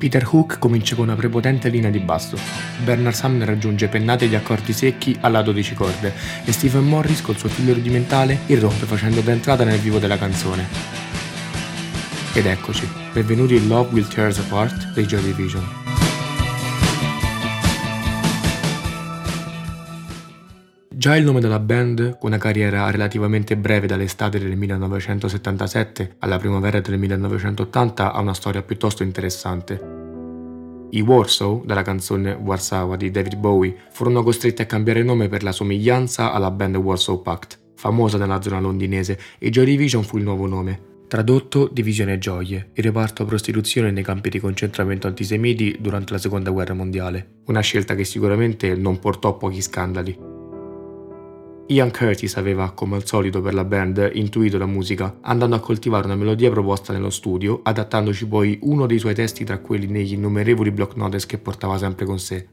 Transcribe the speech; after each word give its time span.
Peter 0.00 0.26
Hook 0.26 0.58
comincia 0.58 0.94
con 0.94 1.04
una 1.04 1.14
prepotente 1.14 1.68
linea 1.68 1.90
di 1.90 1.98
basso, 1.98 2.38
Bernard 2.82 3.14
Sumner 3.14 3.46
raggiunge 3.46 3.86
pennate 3.88 4.30
di 4.30 4.34
accordi 4.34 4.72
secchi 4.72 5.14
alla 5.20 5.42
12 5.42 5.74
corde 5.74 6.14
e 6.42 6.52
Stephen 6.52 6.86
Morris 6.86 7.20
col 7.20 7.36
suo 7.36 7.50
figlio 7.50 7.74
rudimentale 7.74 8.38
irrompe 8.46 8.86
facendo 8.86 9.20
da 9.20 9.32
entrata 9.32 9.62
nel 9.62 9.78
vivo 9.78 9.98
della 9.98 10.16
canzone. 10.16 10.66
Ed 12.32 12.46
eccoci, 12.46 12.88
benvenuti 13.12 13.56
in 13.56 13.68
Love 13.68 13.92
Will 13.92 14.08
Tear 14.08 14.30
Us 14.30 14.38
Apart 14.38 14.92
dei 14.94 15.04
Joy 15.04 15.20
Division. 15.20 15.99
Già 21.00 21.16
il 21.16 21.24
nome 21.24 21.40
della 21.40 21.58
band, 21.58 22.18
con 22.18 22.28
una 22.28 22.36
carriera 22.36 22.90
relativamente 22.90 23.56
breve 23.56 23.86
dall'estate 23.86 24.38
del 24.38 24.54
1977 24.54 26.16
alla 26.18 26.36
primavera 26.36 26.78
del 26.80 26.98
1980, 26.98 28.12
ha 28.12 28.20
una 28.20 28.34
storia 28.34 28.60
piuttosto 28.60 29.02
interessante. 29.02 29.80
I 30.90 31.00
Warsaw, 31.00 31.64
dalla 31.64 31.80
canzone 31.80 32.32
Warsaw 32.32 32.96
di 32.96 33.10
David 33.10 33.36
Bowie, 33.36 33.74
furono 33.92 34.22
costretti 34.22 34.60
a 34.60 34.66
cambiare 34.66 35.02
nome 35.02 35.28
per 35.28 35.42
la 35.42 35.52
somiglianza 35.52 36.34
alla 36.34 36.50
band 36.50 36.76
Warsaw 36.76 37.22
Pact, 37.22 37.58
famosa 37.76 38.18
nella 38.18 38.42
zona 38.42 38.60
londinese, 38.60 39.18
e 39.38 39.48
Joy 39.48 39.64
Division 39.64 40.02
fu 40.02 40.18
il 40.18 40.24
nuovo 40.24 40.46
nome. 40.46 40.82
Tradotto 41.08 41.70
Divisione 41.72 42.18
Gioie, 42.18 42.72
il 42.74 42.84
reparto 42.84 43.24
prostituzione 43.24 43.90
nei 43.90 44.02
campi 44.02 44.28
di 44.28 44.38
concentramento 44.38 45.06
antisemiti 45.06 45.78
durante 45.80 46.12
la 46.12 46.18
seconda 46.18 46.50
guerra 46.50 46.74
mondiale, 46.74 47.40
una 47.46 47.60
scelta 47.60 47.94
che 47.94 48.04
sicuramente 48.04 48.74
non 48.74 48.98
portò 48.98 49.30
a 49.30 49.34
pochi 49.38 49.62
scandali. 49.62 50.29
Ian 51.70 51.92
Curtis 51.92 52.36
aveva, 52.36 52.72
come 52.72 52.96
al 52.96 53.06
solito 53.06 53.40
per 53.40 53.54
la 53.54 53.62
band, 53.62 54.10
intuito 54.14 54.58
la 54.58 54.66
musica, 54.66 55.18
andando 55.20 55.54
a 55.54 55.60
coltivare 55.60 56.04
una 56.04 56.16
melodia 56.16 56.50
proposta 56.50 56.92
nello 56.92 57.10
studio, 57.10 57.60
adattandoci 57.62 58.26
poi 58.26 58.58
uno 58.62 58.86
dei 58.86 58.98
suoi 58.98 59.14
testi 59.14 59.44
tra 59.44 59.58
quelli 59.58 59.86
negli 59.86 60.14
innumerevoli 60.14 60.72
block 60.72 60.96
notes 60.96 61.26
che 61.26 61.38
portava 61.38 61.78
sempre 61.78 62.06
con 62.06 62.18
sé. 62.18 62.48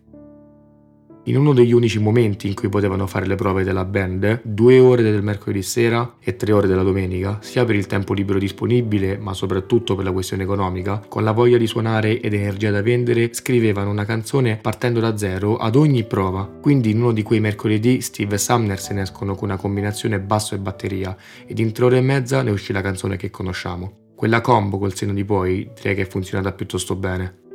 In 1.27 1.35
uno 1.35 1.51
degli 1.51 1.73
unici 1.73 1.99
momenti 1.99 2.47
in 2.47 2.53
cui 2.53 2.69
potevano 2.69 3.05
fare 3.05 3.27
le 3.27 3.35
prove 3.35 3.65
della 3.65 3.83
band, 3.83 4.39
due 4.45 4.79
ore 4.79 5.01
del 5.01 5.21
mercoledì 5.21 5.61
sera 5.61 6.15
e 6.21 6.37
tre 6.37 6.53
ore 6.53 6.67
della 6.67 6.83
domenica, 6.83 7.39
sia 7.41 7.65
per 7.65 7.75
il 7.75 7.85
tempo 7.85 8.13
libero 8.13 8.39
disponibile, 8.39 9.17
ma 9.17 9.33
soprattutto 9.33 9.93
per 9.95 10.05
la 10.05 10.13
questione 10.13 10.43
economica, 10.43 11.03
con 11.05 11.25
la 11.25 11.33
voglia 11.33 11.57
di 11.57 11.67
suonare 11.67 12.21
ed 12.21 12.33
energia 12.33 12.71
da 12.71 12.81
vendere, 12.81 13.33
scrivevano 13.33 13.89
una 13.89 14.05
canzone 14.05 14.55
partendo 14.55 15.01
da 15.01 15.17
zero 15.17 15.57
ad 15.57 15.75
ogni 15.75 16.05
prova. 16.05 16.45
Quindi 16.45 16.91
in 16.91 17.01
uno 17.01 17.11
di 17.11 17.23
quei 17.23 17.41
mercoledì 17.41 17.99
Steve 17.99 18.35
e 18.35 18.37
Sumner 18.37 18.79
se 18.79 18.93
ne 18.93 19.01
escono 19.01 19.35
con 19.35 19.49
una 19.49 19.57
combinazione 19.57 20.21
basso 20.21 20.55
e 20.55 20.59
batteria, 20.59 21.13
ed 21.45 21.59
in 21.59 21.73
tre 21.73 21.83
ore 21.83 21.97
e 21.97 22.01
mezza 22.01 22.41
ne 22.41 22.51
uscì 22.51 22.71
la 22.71 22.81
canzone 22.81 23.17
che 23.17 23.29
conosciamo. 23.29 24.13
Quella 24.15 24.39
combo 24.39 24.77
col 24.77 24.95
seno 24.95 25.11
di 25.11 25.25
poi 25.25 25.69
direi 25.75 25.93
che 25.93 26.03
è 26.03 26.07
funzionata 26.07 26.53
piuttosto 26.53 26.95
bene. 26.95 27.46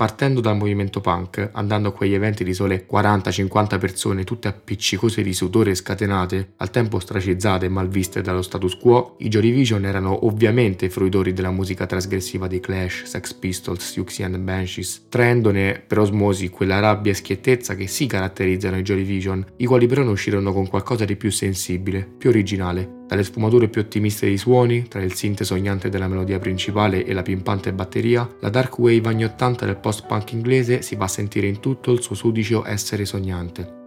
Partendo 0.00 0.40
dal 0.40 0.56
movimento 0.56 1.02
punk, 1.02 1.50
andando 1.52 1.90
a 1.90 1.92
quegli 1.92 2.14
eventi 2.14 2.42
di 2.42 2.54
sole 2.54 2.86
40-50 2.90 3.78
persone 3.78 4.24
tutte 4.24 4.48
appiccicose 4.48 5.20
di 5.20 5.34
sudore 5.34 5.74
scatenate, 5.74 6.52
al 6.56 6.70
tempo 6.70 6.96
ostracizzate 6.96 7.66
e 7.66 7.68
malviste 7.68 8.22
dallo 8.22 8.40
status 8.40 8.78
quo, 8.78 9.16
i 9.18 9.28
Joy 9.28 9.42
Division 9.42 9.84
erano 9.84 10.24
ovviamente 10.24 10.88
fruitori 10.88 11.34
della 11.34 11.50
musica 11.50 11.84
trasgressiva 11.84 12.46
dei 12.46 12.60
Clash, 12.60 13.02
Sex 13.02 13.34
Pistols, 13.34 13.90
Siouxsie 13.90 14.24
and 14.24 14.38
Banshees, 14.38 15.04
traendone 15.10 15.82
per 15.86 15.98
osmosi 15.98 16.48
quella 16.48 16.80
rabbia 16.80 17.12
e 17.12 17.16
schiettezza 17.16 17.74
che 17.74 17.86
si 17.86 18.06
caratterizzano 18.06 18.78
i 18.78 18.82
Joy 18.82 19.04
Division, 19.04 19.44
i 19.56 19.66
quali 19.66 19.86
però 19.86 20.02
ne 20.02 20.12
uscirono 20.12 20.54
con 20.54 20.66
qualcosa 20.66 21.04
di 21.04 21.16
più 21.16 21.30
sensibile, 21.30 22.08
più 22.16 22.30
originale, 22.30 22.99
dalle 23.10 23.24
sfumature 23.24 23.66
più 23.66 23.80
ottimiste 23.80 24.26
dei 24.26 24.38
suoni, 24.38 24.86
tra 24.86 25.02
il 25.02 25.14
synth 25.14 25.42
sognante 25.42 25.88
della 25.88 26.06
melodia 26.06 26.38
principale 26.38 27.04
e 27.04 27.12
la 27.12 27.22
pimpante 27.22 27.72
batteria, 27.72 28.36
la 28.38 28.50
dark 28.50 28.78
wave 28.78 29.08
anni 29.08 29.24
80 29.24 29.66
del 29.66 29.78
post-punk 29.78 30.30
inglese 30.30 30.80
si 30.82 30.94
va 30.94 31.06
a 31.06 31.08
sentire 31.08 31.48
in 31.48 31.58
tutto 31.58 31.90
il 31.90 32.02
suo 32.02 32.14
sudicio 32.14 32.64
essere 32.64 33.04
sognante. 33.04 33.78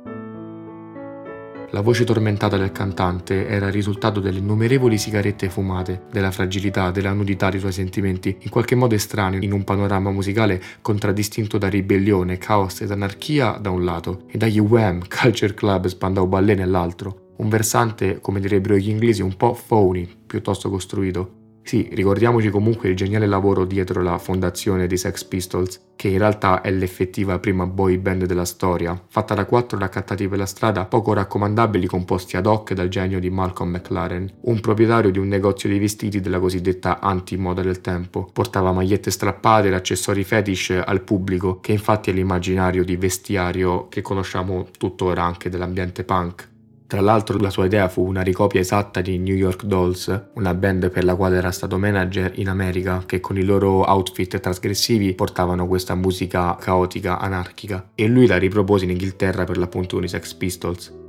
La 1.71 1.79
voce 1.79 2.03
tormentata 2.03 2.57
del 2.57 2.73
cantante 2.73 3.47
era 3.47 3.67
il 3.67 3.71
risultato 3.71 4.19
delle 4.19 4.39
innumerevoli 4.39 4.97
sigarette 4.97 5.49
fumate, 5.49 6.01
della 6.11 6.29
fragilità, 6.29 6.91
della 6.91 7.13
nudità 7.13 7.49
dei 7.49 7.61
suoi 7.61 7.71
sentimenti, 7.71 8.35
in 8.41 8.49
qualche 8.49 8.75
modo 8.75 8.93
estraneo 8.93 9.39
in 9.39 9.53
un 9.53 9.63
panorama 9.63 10.11
musicale 10.11 10.61
contraddistinto 10.81 11.57
da 11.57 11.69
ribellione, 11.69 12.37
caos 12.37 12.81
ed 12.81 12.91
anarchia 12.91 13.51
da 13.51 13.69
un 13.69 13.85
lato, 13.85 14.23
e 14.27 14.37
dagli 14.37 14.59
Wham, 14.59 15.07
Culture 15.07 15.53
Club, 15.53 15.87
Spandau 15.87 16.27
Ballet 16.27 16.57
nell'altro 16.57 17.22
un 17.37 17.49
versante, 17.49 18.19
come 18.19 18.39
direbbero 18.39 18.75
gli 18.75 18.89
inglesi, 18.89 19.21
un 19.21 19.35
po' 19.35 19.57
phony, 19.67 20.07
piuttosto 20.25 20.69
costruito. 20.69 21.41
Sì, 21.65 21.87
ricordiamoci 21.93 22.49
comunque 22.49 22.89
il 22.89 22.95
geniale 22.95 23.25
lavoro 23.25 23.63
dietro 23.63 24.01
la 24.01 24.17
fondazione 24.17 24.85
dei 24.85 24.97
Sex 24.97 25.23
Pistols, 25.23 25.79
che 25.95 26.09
in 26.09 26.17
realtà 26.17 26.59
è 26.59 26.69
l'effettiva 26.69 27.39
prima 27.39 27.65
boy 27.65 27.97
band 27.97 28.25
della 28.25 28.43
storia, 28.43 29.01
fatta 29.07 29.33
da 29.33 29.45
quattro 29.45 29.79
raccattati 29.79 30.27
per 30.27 30.39
la 30.39 30.45
strada 30.45 30.83
poco 30.83 31.13
raccomandabili 31.13 31.87
composti 31.87 32.35
ad 32.35 32.47
hoc 32.47 32.73
dal 32.73 32.89
genio 32.89 33.17
di 33.21 33.29
Malcolm 33.29 33.71
McLaren, 33.71 34.29
un 34.41 34.59
proprietario 34.59 35.09
di 35.09 35.19
un 35.19 35.29
negozio 35.29 35.69
di 35.69 35.79
vestiti 35.79 36.19
della 36.19 36.39
cosiddetta 36.39 36.99
anti-moda 36.99 37.61
del 37.61 37.79
tempo. 37.79 38.29
Portava 38.33 38.73
magliette 38.73 39.09
strappate 39.09 39.67
ed 39.69 39.73
accessori 39.73 40.25
fetish 40.25 40.81
al 40.85 41.01
pubblico, 41.01 41.61
che 41.61 41.71
infatti 41.71 42.09
è 42.09 42.13
l'immaginario 42.13 42.83
di 42.83 42.97
vestiario 42.97 43.87
che 43.87 44.01
conosciamo 44.01 44.67
tuttora 44.77 45.23
anche 45.23 45.49
dell'ambiente 45.49 46.03
punk. 46.03 46.51
Tra 46.93 47.01
l'altro 47.01 47.39
la 47.39 47.49
sua 47.49 47.65
idea 47.65 47.89
fu 47.89 48.05
una 48.05 48.21
ricopia 48.21 48.59
esatta 48.59 49.01
di 49.01 49.17
New 49.17 49.33
York 49.33 49.63
Dolls, 49.63 50.25
una 50.35 50.53
band 50.53 50.91
per 50.91 51.03
la 51.03 51.15
quale 51.15 51.37
era 51.37 51.49
stato 51.49 51.79
manager 51.79 52.33
in 52.35 52.49
America, 52.49 53.01
che 53.07 53.19
con 53.19 53.35
i 53.35 53.43
loro 53.43 53.81
outfit 53.81 54.39
trasgressivi 54.39 55.15
portavano 55.15 55.65
questa 55.65 55.95
musica 55.95 56.55
caotica, 56.55 57.17
anarchica, 57.17 57.89
e 57.95 58.05
lui 58.05 58.27
la 58.27 58.37
ripropose 58.37 58.83
in 58.83 58.91
Inghilterra 58.91 59.43
per 59.43 59.57
l'appunto 59.57 59.95
con 59.95 60.03
i 60.03 60.07
Sex 60.07 60.35
Pistols. 60.35 61.02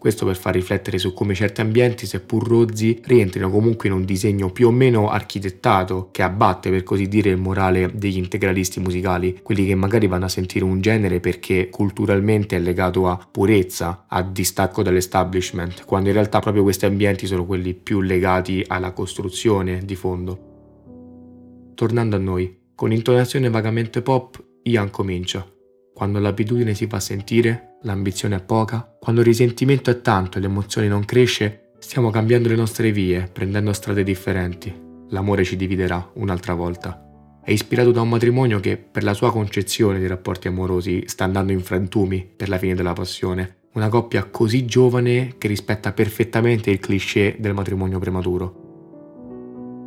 Questo 0.00 0.24
per 0.24 0.38
far 0.38 0.54
riflettere 0.54 0.96
su 0.96 1.12
come 1.12 1.34
certi 1.34 1.60
ambienti, 1.60 2.06
seppur 2.06 2.48
rozzi, 2.48 3.02
rientrino 3.04 3.50
comunque 3.50 3.86
in 3.90 3.94
un 3.94 4.06
disegno 4.06 4.50
più 4.50 4.68
o 4.68 4.70
meno 4.70 5.10
architettato 5.10 6.08
che 6.10 6.22
abbatte 6.22 6.70
per 6.70 6.84
così 6.84 7.06
dire 7.06 7.28
il 7.28 7.36
morale 7.36 7.90
degli 7.92 8.16
integralisti 8.16 8.80
musicali, 8.80 9.40
quelli 9.42 9.66
che 9.66 9.74
magari 9.74 10.06
vanno 10.06 10.24
a 10.24 10.28
sentire 10.28 10.64
un 10.64 10.80
genere 10.80 11.20
perché 11.20 11.68
culturalmente 11.68 12.56
è 12.56 12.60
legato 12.60 13.08
a 13.08 13.28
purezza, 13.30 14.06
a 14.08 14.22
distacco 14.22 14.82
dall'establishment, 14.82 15.84
quando 15.84 16.08
in 16.08 16.14
realtà 16.14 16.38
proprio 16.38 16.62
questi 16.62 16.86
ambienti 16.86 17.26
sono 17.26 17.44
quelli 17.44 17.74
più 17.74 18.00
legati 18.00 18.64
alla 18.66 18.92
costruzione 18.92 19.82
di 19.84 19.96
fondo. 19.96 21.72
Tornando 21.74 22.16
a 22.16 22.18
noi, 22.18 22.58
con 22.74 22.90
intonazione 22.90 23.50
vagamente 23.50 24.00
pop, 24.00 24.42
Ian 24.62 24.88
comincia. 24.88 25.46
Quando 26.00 26.18
l'abitudine 26.18 26.72
si 26.72 26.86
fa 26.86 26.98
sentire, 26.98 27.76
l'ambizione 27.82 28.36
è 28.36 28.40
poca, 28.42 28.96
quando 28.98 29.20
il 29.20 29.26
risentimento 29.26 29.90
è 29.90 30.00
tanto 30.00 30.38
e 30.38 30.40
l'emozione 30.40 30.88
non 30.88 31.04
cresce, 31.04 31.72
stiamo 31.78 32.08
cambiando 32.08 32.48
le 32.48 32.54
nostre 32.54 32.90
vie, 32.90 33.28
prendendo 33.30 33.74
strade 33.74 34.02
differenti. 34.02 34.74
L'amore 35.10 35.44
ci 35.44 35.56
dividerà 35.56 36.10
un'altra 36.14 36.54
volta. 36.54 37.38
È 37.44 37.50
ispirato 37.50 37.90
da 37.90 38.00
un 38.00 38.08
matrimonio 38.08 38.60
che, 38.60 38.78
per 38.78 39.02
la 39.02 39.12
sua 39.12 39.30
concezione 39.30 39.98
dei 39.98 40.08
rapporti 40.08 40.48
amorosi, 40.48 41.02
sta 41.04 41.24
andando 41.24 41.52
in 41.52 41.60
frantumi 41.60 42.26
per 42.34 42.48
la 42.48 42.56
fine 42.56 42.74
della 42.74 42.94
passione. 42.94 43.56
Una 43.74 43.90
coppia 43.90 44.24
così 44.24 44.64
giovane 44.64 45.34
che 45.36 45.48
rispetta 45.48 45.92
perfettamente 45.92 46.70
il 46.70 46.78
cliché 46.78 47.36
del 47.38 47.52
matrimonio 47.52 47.98
prematuro. 47.98 48.59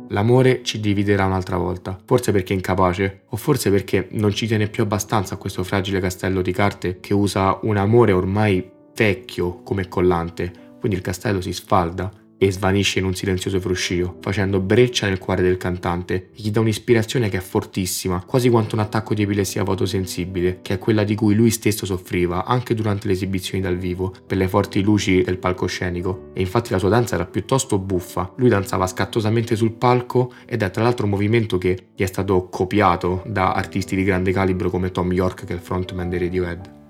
L'amore 0.08 0.62
ci 0.62 0.80
dividerà 0.80 1.24
un'altra 1.24 1.56
volta, 1.56 1.98
forse 2.04 2.32
perché 2.32 2.52
è 2.52 2.56
incapace, 2.56 3.22
o 3.28 3.36
forse 3.36 3.70
perché 3.70 4.08
non 4.12 4.32
ci 4.32 4.46
tiene 4.46 4.68
più 4.68 4.82
abbastanza 4.82 5.34
a 5.34 5.38
questo 5.38 5.64
fragile 5.64 6.00
castello 6.00 6.42
di 6.42 6.52
carte 6.52 7.00
che 7.00 7.14
usa 7.14 7.58
un 7.62 7.76
amore 7.76 8.12
ormai 8.12 8.70
vecchio 8.94 9.62
come 9.62 9.88
collante, 9.88 10.52
quindi 10.78 10.96
il 10.96 11.04
castello 11.04 11.40
si 11.40 11.52
sfalda 11.52 12.10
e 12.38 12.52
svanisce 12.52 12.98
in 12.98 13.04
un 13.04 13.14
silenzioso 13.14 13.60
fruscio, 13.60 14.16
facendo 14.20 14.60
breccia 14.60 15.06
nel 15.06 15.18
cuore 15.18 15.42
del 15.42 15.56
cantante 15.56 16.14
e 16.14 16.28
gli 16.34 16.50
dà 16.50 16.60
un'ispirazione 16.60 17.28
che 17.28 17.38
è 17.38 17.40
fortissima, 17.40 18.22
quasi 18.24 18.48
quanto 18.48 18.74
un 18.74 18.80
attacco 18.82 19.14
di 19.14 19.22
epilessia 19.22 19.64
fotosensibile, 19.64 20.60
che 20.62 20.74
è 20.74 20.78
quella 20.78 21.04
di 21.04 21.14
cui 21.14 21.34
lui 21.34 21.50
stesso 21.50 21.86
soffriva 21.86 22.44
anche 22.44 22.74
durante 22.74 23.06
le 23.06 23.12
esibizioni 23.12 23.62
dal 23.62 23.76
vivo, 23.76 24.14
per 24.26 24.36
le 24.36 24.48
forti 24.48 24.82
luci 24.82 25.22
del 25.22 25.38
palcoscenico. 25.38 26.30
E 26.34 26.40
infatti 26.40 26.72
la 26.72 26.78
sua 26.78 26.88
danza 26.88 27.14
era 27.14 27.26
piuttosto 27.26 27.78
buffa, 27.78 28.32
lui 28.36 28.48
danzava 28.48 28.86
scattosamente 28.86 29.56
sul 29.56 29.72
palco 29.72 30.32
ed 30.46 30.62
è 30.62 30.70
tra 30.70 30.82
l'altro 30.82 31.04
un 31.04 31.12
movimento 31.12 31.58
che 31.58 31.88
gli 31.94 32.02
è 32.02 32.06
stato 32.06 32.48
copiato 32.48 33.22
da 33.26 33.52
artisti 33.52 33.96
di 33.96 34.04
grande 34.04 34.32
calibro 34.32 34.70
come 34.70 34.90
Tom 34.90 35.12
York 35.12 35.44
che 35.44 35.52
è 35.52 35.56
il 35.56 35.62
frontman 35.62 36.08
dei 36.08 36.18
Radiohead. 36.18 36.83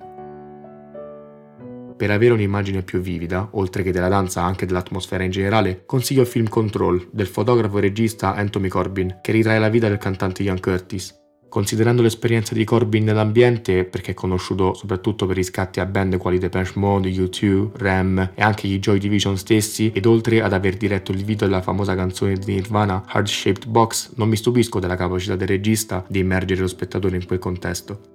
Per 1.97 2.11
avere 2.11 2.33
un'immagine 2.33 2.83
più 2.83 3.01
vivida, 3.01 3.49
oltre 3.53 3.85
che 3.85 3.93
della 3.93 4.09
danza 4.09 4.43
anche 4.43 4.67
dell'atmosfera 4.67 5.23
in 5.23 5.31
generale, 5.31 5.85
consiglio 5.87 6.23
il 6.23 6.27
film 6.27 6.49
Control 6.49 7.09
del 7.13 7.29
fotografo 7.29 7.79
e 7.79 7.83
regista 7.83 8.35
Anthony 8.35 8.67
Corbin, 8.67 9.19
che 9.23 9.31
ritrae 9.31 9.61
la 9.61 9.69
vita 9.69 9.89
del 9.89 9.99
cantante 9.99 10.43
Ian 10.43 10.59
Curtis. 10.59 11.23
Considerando 11.49 12.03
l'esperienza 12.03 12.53
di 12.53 12.65
Corbin 12.65 13.05
nell'ambiente, 13.05 13.85
perché 13.85 14.11
è 14.11 14.15
conosciuto 14.15 14.75
soprattutto 14.75 15.25
per 15.27 15.37
riscatti 15.37 15.79
a 15.79 15.87
band 15.87 16.17
quali 16.17 16.39
Depeche 16.39 16.73
Mode, 16.81 17.11
U2, 17.11 17.71
Ram 17.77 18.33
e 18.35 18.43
anche 18.43 18.67
gli 18.67 18.81
Joy 18.81 18.99
Division 18.99 19.39
stessi, 19.39 19.93
ed 19.95 20.05
oltre 20.05 20.43
ad 20.43 20.53
aver 20.53 20.77
diretto 20.77 21.13
il 21.13 21.25
video 21.25 21.47
della 21.47 21.63
famosa 21.63 21.95
canzone 21.95 22.35
di 22.35 22.55
Nirvana 22.55 23.05
Heart 23.07 23.29
Shaped 23.29 23.67
Box, 23.69 24.15
non 24.17 24.29
mi 24.29 24.37
stupisco 24.37 24.81
della 24.81 24.97
capacità 24.97 25.37
del 25.37 25.47
regista 25.47 26.05
di 26.09 26.19
immergere 26.19 26.61
lo 26.61 26.67
spettatore 26.67 27.15
in 27.15 27.25
quel 27.25 27.39
contesto. 27.39 28.14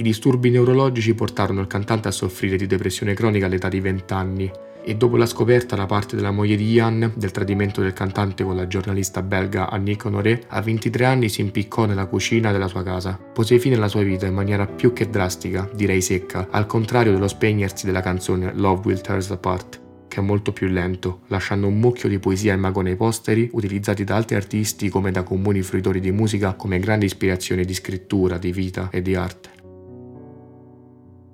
I 0.00 0.02
disturbi 0.02 0.48
neurologici 0.48 1.12
portarono 1.12 1.60
il 1.60 1.66
cantante 1.66 2.08
a 2.08 2.10
soffrire 2.10 2.56
di 2.56 2.66
depressione 2.66 3.12
cronica 3.12 3.44
all'età 3.44 3.68
di 3.68 3.80
20 3.80 4.12
anni 4.14 4.50
e 4.82 4.94
dopo 4.94 5.18
la 5.18 5.26
scoperta 5.26 5.76
da 5.76 5.84
parte 5.84 6.16
della 6.16 6.30
moglie 6.30 6.56
di 6.56 6.70
Ian 6.70 7.12
del 7.14 7.30
tradimento 7.30 7.82
del 7.82 7.92
cantante 7.92 8.42
con 8.42 8.56
la 8.56 8.66
giornalista 8.66 9.20
belga 9.20 9.68
Annick 9.68 10.06
Honoré, 10.06 10.44
a 10.48 10.62
23 10.62 11.04
anni 11.04 11.28
si 11.28 11.42
impiccò 11.42 11.84
nella 11.84 12.06
cucina 12.06 12.50
della 12.50 12.66
sua 12.66 12.82
casa. 12.82 13.20
Pose 13.30 13.58
fine 13.58 13.74
alla 13.74 13.88
sua 13.88 14.00
vita 14.00 14.24
in 14.24 14.32
maniera 14.32 14.64
più 14.66 14.94
che 14.94 15.10
drastica, 15.10 15.68
direi 15.74 16.00
secca, 16.00 16.48
al 16.50 16.64
contrario 16.64 17.12
dello 17.12 17.28
spegnersi 17.28 17.84
della 17.84 18.00
canzone 18.00 18.54
Love 18.54 18.80
Will 18.86 19.02
Tear 19.02 19.18
Us 19.18 19.30
Apart 19.32 19.80
che 20.08 20.18
è 20.18 20.22
molto 20.22 20.52
più 20.52 20.66
lento, 20.66 21.20
lasciando 21.28 21.68
un 21.68 21.78
mucchio 21.78 22.08
di 22.08 22.18
poesia 22.18 22.52
e 22.52 22.56
mago 22.56 22.80
nei 22.80 22.96
posteri, 22.96 23.48
utilizzati 23.52 24.02
da 24.02 24.16
altri 24.16 24.34
artisti 24.34 24.88
come 24.88 25.12
da 25.12 25.22
comuni 25.22 25.62
fruitori 25.62 26.00
di 26.00 26.10
musica 26.10 26.54
come 26.54 26.80
grande 26.80 27.04
ispirazione 27.04 27.64
di 27.64 27.74
scrittura, 27.74 28.36
di 28.36 28.50
vita 28.50 28.88
e 28.90 29.02
di 29.02 29.14
arte. 29.14 29.59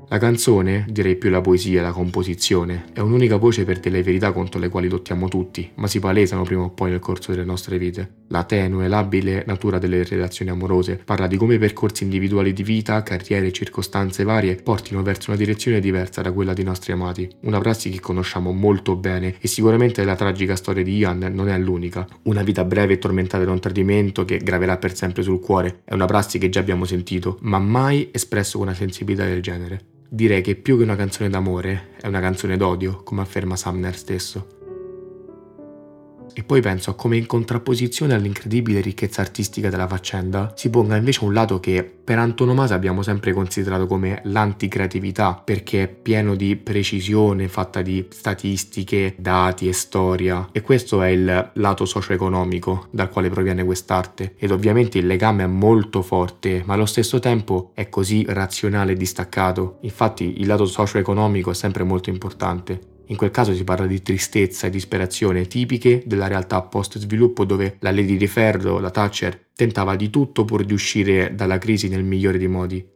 La 0.09 0.19
canzone, 0.19 0.87
direi 0.89 1.17
più 1.17 1.31
la 1.31 1.41
poesia 1.41 1.81
e 1.81 1.83
la 1.83 1.91
composizione, 1.91 2.85
è 2.93 3.01
un'unica 3.01 3.39
voce 3.39 3.65
per 3.65 3.81
delle 3.81 4.05
verità 4.05 4.31
contro 4.31 4.61
le 4.61 4.69
quali 4.69 4.89
lottiamo 4.89 5.27
tutti, 5.27 5.69
ma 5.75 5.89
si 5.89 5.99
palesano 5.99 6.45
prima 6.45 6.63
o 6.63 6.71
poi 6.71 6.91
nel 6.91 7.01
corso 7.01 7.33
delle 7.33 7.45
nostre 7.45 7.77
vite. 7.77 8.23
La 8.29 8.45
tenue, 8.45 8.87
labile 8.87 9.43
natura 9.49 9.79
delle 9.79 10.05
relazioni 10.05 10.53
amorose 10.53 10.95
parla 11.05 11.27
di 11.27 11.37
come 11.37 11.59
percorsi 11.59 12.05
individuali 12.05 12.53
di 12.53 12.63
vita, 12.63 13.03
carriere 13.03 13.49
e 13.49 13.53
circostanze 13.53 14.23
varie 14.23 14.55
portino 14.55 15.03
verso 15.03 15.31
una 15.31 15.39
direzione 15.41 15.81
diversa 15.81 16.23
da 16.23 16.31
quella 16.31 16.53
dei 16.53 16.65
nostri 16.65 16.93
amati. 16.93 17.29
Una 17.41 17.59
prassi 17.59 17.91
che 17.91 17.99
conosciamo 17.99 18.53
molto 18.53 18.95
bene 18.95 19.35
e 19.41 19.49
sicuramente 19.49 20.05
la 20.05 20.15
tragica 20.15 20.55
storia 20.55 20.85
di 20.85 20.99
Ian 20.99 21.31
non 21.33 21.49
è 21.49 21.59
l'unica. 21.59 22.07
Una 22.23 22.45
vita 22.45 22.65
breve 22.65 22.95
e 22.95 22.99
tormentata 22.99 23.45
da 23.45 23.51
un 23.51 23.59
tradimento 23.59 24.25
che 24.25 24.39
graverà 24.39 24.77
per 24.77 24.95
sempre 24.95 25.25
sul 25.25 25.41
cuore 25.41 25.81
è 25.85 25.95
una 25.95 26.07
prassi 26.07 26.39
che 26.39 26.49
già 26.49 26.61
abbiamo 26.61 26.85
sentito, 26.85 27.39
ma 27.41 27.59
mai 27.59 28.11
espresso 28.13 28.59
con 28.59 28.69
una 28.69 28.77
sensibilità 28.77 29.25
del 29.25 29.43
genere. 29.43 29.95
Direi 30.09 30.41
che 30.41 30.55
più 30.55 30.77
che 30.77 30.85
una 30.85 30.97
canzone 30.97 31.29
d'amore 31.29 31.91
è 32.01 32.07
una 32.07 32.21
canzone 32.21 32.57
d'odio, 32.57 33.03
come 33.03 33.23
afferma 33.23 33.57
Sumner 33.57 33.97
stesso. 33.97 34.56
E 36.35 36.43
poi 36.43 36.61
penso 36.61 36.91
a 36.91 36.95
come 36.95 37.17
in 37.17 37.27
contrapposizione 37.27 38.15
all'incredibile 38.15 38.81
ricchezza 38.81 39.21
artistica 39.21 39.71
della 39.71 39.89
faccenda 39.89 40.53
si 40.55 40.69
ponga 40.69 40.97
invece 40.97 41.25
un 41.25 41.33
lato 41.33 41.61
che 41.61 41.83
per 42.07 42.19
antonomasia 42.19 42.77
abbiamo 42.77 43.03
sempre 43.03 43.33
considerato 43.33 43.87
come 43.87 44.21
l'anticreatività, 44.25 45.41
perché 45.45 45.83
è 45.83 45.89
pieno 45.89 46.37
di 46.37 46.55
precisione, 46.57 47.49
fatta 47.49 47.83
di 47.83 48.07
statistiche, 48.11 49.15
dati 49.19 49.67
e 49.67 49.73
storia. 49.73 50.49
E 50.53 50.61
questo 50.61 51.03
è 51.03 51.09
il 51.09 51.51
lato 51.55 51.85
socio-economico 51.85 52.87
dal 52.91 53.11
quale 53.11 53.29
proviene 53.29 53.65
quest'arte. 53.65 54.35
Ed 54.37 54.53
ovviamente 54.53 54.99
il 54.99 55.07
legame 55.07 55.43
è 55.43 55.49
molto 55.49 56.03
forte, 56.03 56.63
ma 56.65 56.75
allo 56.75 56.87
stesso 56.87 57.19
tempo 57.19 57.73
è 57.75 57.89
così 57.89 58.25
razionale 58.29 58.93
e 58.93 58.97
distaccato. 58.97 59.79
Infatti 59.81 60.41
il 60.41 60.47
lato 60.47 60.67
socio-economico 60.67 61.51
è 61.51 61.55
sempre 61.55 61.83
molto 61.83 62.11
importante. 62.11 62.95
In 63.09 63.17
quel 63.17 63.31
caso 63.31 63.55
si 63.55 63.63
parla 63.63 63.87
di 63.87 64.03
tristezza 64.03 64.67
e 64.67 64.71
disperazione 64.71 65.47
tipiche 65.47 66.03
della 66.07 66.27
realtà 66.27 66.63
post-sviluppo 66.63 67.45
dove 67.45 67.77
la 67.81 67.93
Lady 67.93 68.17
di 68.17 68.27
Ferro, 68.27 68.81
la 68.81 68.91
Thatcher, 68.91 69.49
tentava 69.55 69.95
di 69.95 70.11
tutto 70.11 70.45
pur 70.45 70.65
di 70.65 70.73
uscire 70.73 71.35
dalla 71.35 71.59
crisi 71.59 71.89
nel 71.89 72.03
migliore 72.03 72.39
dei 72.39 72.49
modi. 72.49 72.95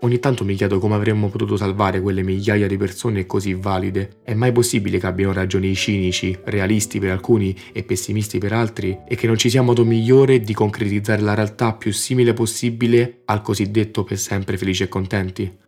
Ogni 0.00 0.18
tanto 0.18 0.44
mi 0.44 0.54
chiedo 0.54 0.78
come 0.78 0.94
avremmo 0.94 1.28
potuto 1.28 1.56
salvare 1.56 2.00
quelle 2.00 2.22
migliaia 2.22 2.66
di 2.66 2.76
persone 2.76 3.26
così 3.26 3.54
valide. 3.54 4.18
È 4.22 4.34
mai 4.34 4.52
possibile 4.52 4.98
che 4.98 5.06
abbiano 5.06 5.32
ragioni 5.32 5.74
cinici, 5.74 6.36
realisti 6.44 6.98
per 6.98 7.10
alcuni 7.10 7.56
e 7.72 7.82
pessimisti 7.82 8.38
per 8.38 8.52
altri, 8.52 9.00
e 9.08 9.14
che 9.14 9.26
non 9.26 9.38
ci 9.38 9.48
sia 9.48 9.62
modo 9.62 9.84
migliore 9.84 10.40
di 10.40 10.52
concretizzare 10.52 11.22
la 11.22 11.34
realtà 11.34 11.72
più 11.72 11.92
simile 11.92 12.34
possibile 12.34 13.22
al 13.24 13.40
cosiddetto 13.40 14.04
per 14.04 14.18
sempre 14.18 14.58
felici 14.58 14.82
e 14.82 14.88
contenti? 14.88 15.64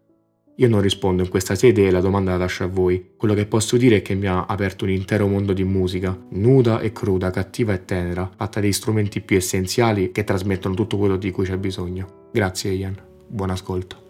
Io 0.60 0.68
non 0.68 0.80
rispondo 0.80 1.22
in 1.22 1.28
questa 1.28 1.54
sede 1.54 1.86
e 1.86 1.90
la 1.92 2.00
domanda 2.00 2.32
la 2.32 2.38
lascio 2.38 2.64
a 2.64 2.66
voi. 2.66 3.10
Quello 3.16 3.32
che 3.34 3.46
posso 3.46 3.76
dire 3.76 3.98
è 3.98 4.02
che 4.02 4.14
mi 4.14 4.26
ha 4.26 4.44
aperto 4.44 4.84
un 4.84 4.90
intero 4.90 5.28
mondo 5.28 5.52
di 5.52 5.62
musica, 5.62 6.18
nuda 6.30 6.80
e 6.80 6.90
cruda, 6.90 7.30
cattiva 7.30 7.72
e 7.72 7.84
tenera, 7.84 8.28
fatta 8.36 8.58
dei 8.58 8.72
strumenti 8.72 9.20
più 9.20 9.36
essenziali 9.36 10.10
che 10.10 10.24
trasmettono 10.24 10.74
tutto 10.74 10.98
quello 10.98 11.16
di 11.16 11.30
cui 11.30 11.44
c'è 11.44 11.56
bisogno. 11.56 12.30
Grazie 12.32 12.72
Ian, 12.72 13.00
buon 13.28 13.50
ascolto. 13.50 14.07